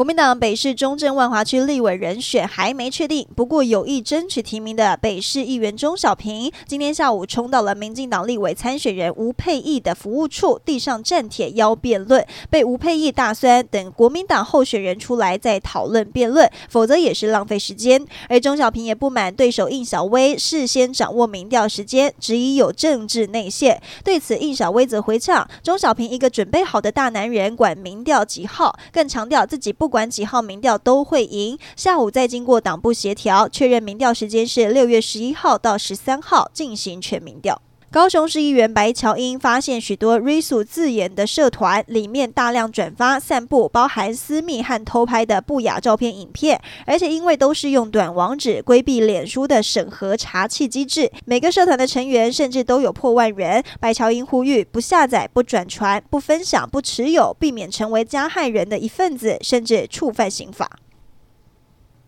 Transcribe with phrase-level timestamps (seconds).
[0.00, 18.02] 国民党北市中正万华区立委人选还没确定，不过有意争取提名的北市议员钟小平，今天下午冲到了民进党立委参选人吴佩义的服务处，递上战帖邀辩论，被吴佩义大酸，等国民党候选人出来再讨论辩论，否则也是浪费时间。
[18.30, 23.78] 而钟小平也不满对手应小薇事先掌握民调时间，质疑有政治内线。
[24.02, 29.89] 对此，应小薇则回呛：钟小平一个准备好的大男人，管民调几号，更强调自己不。
[29.90, 31.58] 不管几号民调都会赢。
[31.74, 37.60] 下午再经过党部协调，确认民调时间是六月十一号到十三号进行全民调。
[37.92, 53.60] 高雄市议员白乔英发现许多 “Risu” 字眼的社团里面大量转发、散布包含私密和偷拍的不雅照片、影片，而且因为都是用短网址，规避脸书的审核查缉机制，每个社团的成员甚至都有破万人。
[53.80, 60.78] 白乔英呼吁不下载、不转传、不分享、不持有，避免成为加害人的一份子，甚至触犯刑法。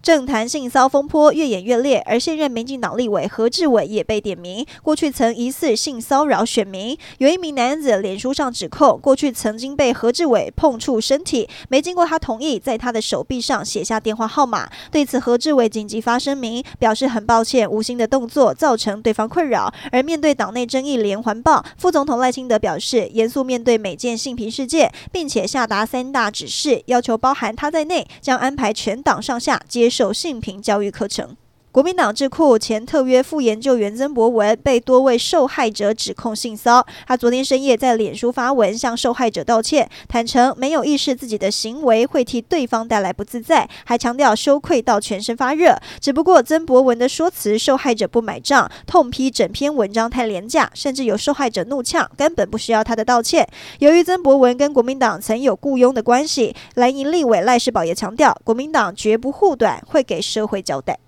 [0.02, 6.98] 政坛性骚风波越演越烈，而现任民进党立委何志伟也被点名，过去曾疑似性骚扰选民。
[7.18, 14.68] 有一名男子脸书上指控，过去曾经被何志伟碰触身体，没经过他同意，在他的手臂上写下电话号码。
[14.90, 19.72] 对此，何志伟紧急发声明，表示很抱歉，无心的动作造成对方困扰。
[19.92, 31.36] 而面对党内争议连环爆，副总统赖清德表示，严肃面对每件性平事件，并且下达三大指示，要求包含他在内，将安排全党上下接手性平教育课程。
[31.72, 45.78] 国民党智库前特约副研究员曾博文被多位受害者指控性骚，他昨天深夜在脸书发文向受害者道歉，坦承没有意识自己的行为会替对方带来不自在，还强调羞愧到全身发热。
[45.98, 53.48] 只不过曾博文的说辞受害者不买账，痛批整篇文章太廉价，甚至有受害者怒呛根本不需要他的道歉。
[53.78, 60.98] 由于曾博文跟国民党曾有雇佣的关系，蓝营立委赖世宝也强调，国民党绝不护短，会给社会交代。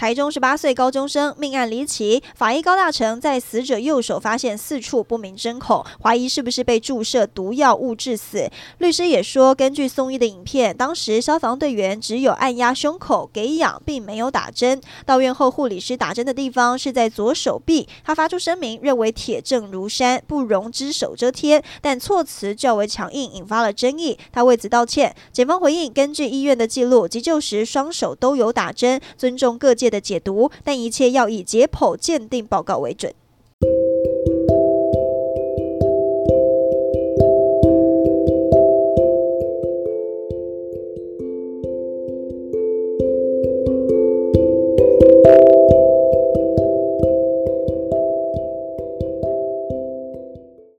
[0.00, 8.50] 台中十八岁高中生命案离奇，法医高大成在死者右手发现四处不明针孔，怀疑是不是被注射毒药物致死。
[8.78, 14.80] 律师也说，根据送医的影片，当时消防队员只有按压胸口给氧，并没有打针。
[15.04, 17.86] 到院后，护理师打针的地方是在左手臂。
[18.02, 24.18] 他发出声明，认为铁证如山，不容只手遮天，但措辞较为强硬，引发了争议。
[24.32, 25.14] 他为此道歉。
[25.30, 33.12] 检方回应，根据医院的记录，急救时双手都有打针，尊重各界的解读，但一切要以解剖鉴定报告为准。